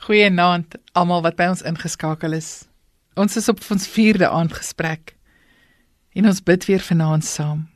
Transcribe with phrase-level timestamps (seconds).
[0.00, 2.64] Goeienaand almal wat by ons ingeskakel is.
[3.20, 5.12] Ons is op ons 4de aandgesprek.
[6.16, 7.66] En ons bid weer vanaand saam.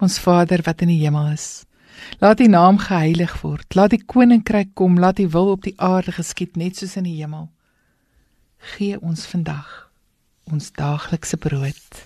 [0.00, 1.66] Ons Vader wat in die hemel is,
[2.22, 3.66] laat U naam geheilig word.
[3.76, 7.18] Laat die koninkryk kom, laat U wil op die aarde geskied net soos in die
[7.18, 7.50] hemel.
[8.72, 9.90] Gee ons vandag
[10.48, 12.04] ons daaglikse brood.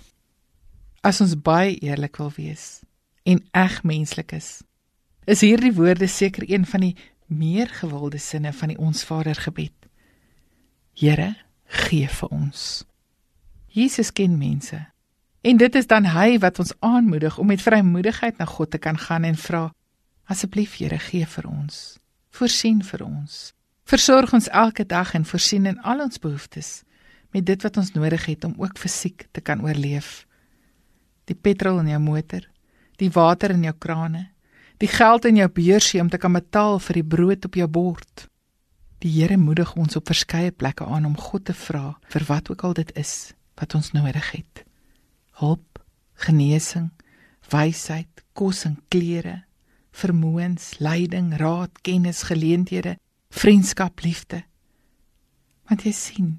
[1.06, 2.82] As ons baie eerlik wil wees
[3.22, 4.64] en eg menslik is,
[5.30, 6.96] is hierdie woorde seker een van die
[7.32, 9.74] meer gewilde sinne van die ons Vader gebed.
[10.92, 11.34] Here,
[11.66, 12.84] gee vir ons.
[13.72, 14.78] Jesus ken mense.
[15.42, 18.98] En dit is dan hy wat ons aanmoedig om met vrymoedigheid na God te kan
[18.98, 19.72] gaan en vra:
[20.30, 21.98] Asseblief Here, gee vir ons.
[22.30, 23.52] Voorsien vir ons.
[23.84, 26.82] Versorg ons elke dag en voorsien in al ons behoeftes
[27.32, 30.26] met dit wat ons nodig het om ook fisiek te kan oorleef.
[31.24, 32.44] Die petrol in jou motor,
[33.00, 34.31] die water in jou krane,
[34.78, 38.26] die geld in jou beursie om te kan betaal vir die brood op jou bord.
[39.02, 42.64] Die Here moedig ons op verskeie plekke aan om God te vra vir wat ook
[42.64, 44.62] al dit is wat ons nodig het.
[45.42, 45.82] Hulp,
[46.14, 46.90] genesing,
[47.50, 49.42] wysheid, kos en klere,
[49.92, 52.96] vermoëns, leiding, raad, kennis, geleenthede,
[53.30, 54.42] vriendskap, liefde.
[55.68, 56.32] Want jy sien,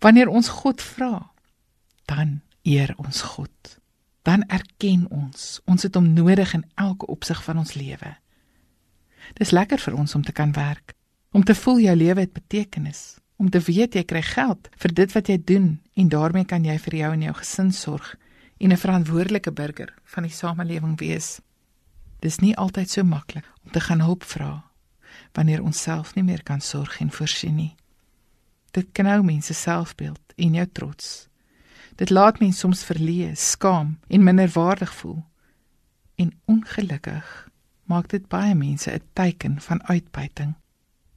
[0.00, 1.32] wanneer ons God vra,
[2.06, 3.81] dan eer ons God
[4.22, 8.16] dan erken ons ons het hom nodig in elke opsig van ons lewe.
[9.38, 10.94] Dis lekker vir ons om te kan werk,
[11.32, 15.14] om te voel jou lewe het betekenis, om te weet jy kry geld vir dit
[15.16, 18.14] wat jy doen en daarmee kan jy vir jou en jou gesin sorg
[18.58, 21.40] en 'n verantwoordelike burger van die samelewing wees.
[22.20, 24.64] Dis nie altyd so maklik om te gaan hulp vra
[25.32, 27.76] wanneer ons self nie meer kan sorg en voorsien nie.
[28.70, 31.28] Dit knou mense selfbeeld en jou trots
[31.96, 35.24] Dit laat mens soms verleë, skaam en minderwaardig voel.
[36.14, 37.48] En ongelukkig
[37.84, 40.54] maak dit baie mense 'n teken van uitbuiting.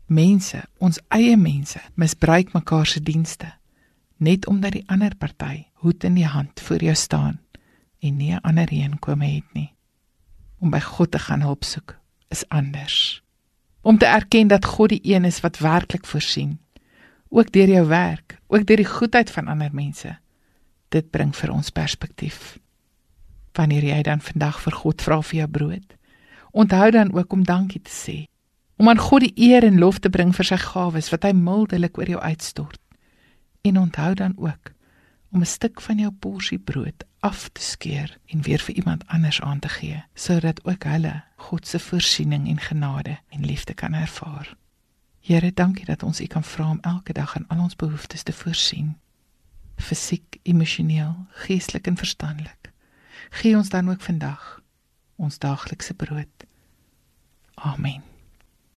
[0.06, 3.54] Mense, ons eie mense, misbruik mekaar se dienste
[4.18, 7.40] net omdat die ander party hoed in die hand voor jou staan
[8.00, 9.74] en nie 'n ander een kom het nie.
[10.60, 11.98] Om by God te gaan hulp soek
[12.28, 13.24] is anders.
[13.82, 16.60] Om te erken dat God die een is wat werklik voorsien,
[17.30, 20.18] ook deur jou werk, ook deur die goedheid van ander mense
[20.96, 22.56] dit bring vir ons perspektief.
[23.56, 25.98] Wanneer jy dan vandag vir God vra vir jou brood,
[26.56, 28.18] onthou dan ook om dankie te sê.
[28.80, 32.00] Om aan God die eer en lof te bring vir sy gawes wat hy mildelik
[32.00, 32.82] oor jou uitstort.
[33.68, 34.72] En onthou dan ook
[35.32, 39.42] om 'n stuk van jou porsie brood af te skeur en weer vir iemand anders
[39.42, 44.56] aan te gee, sodat ook hulle God se voorsiening en genade en liefde kan ervaar.
[45.20, 48.34] Here, dankie dat ons U kan vra om elke dag aan al ons behoeftes te
[48.34, 48.96] voorsien
[49.76, 51.16] fisiek, emosioneel,
[51.46, 52.72] geestelik en verstandelik.
[53.30, 54.62] Gee ons dan ook vandag
[55.16, 56.46] ons daaglikse brood.
[57.56, 58.15] Amen.